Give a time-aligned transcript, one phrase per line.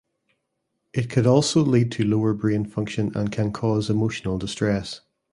[0.93, 5.01] It could also lead to lower brain function and can cause emotional distress.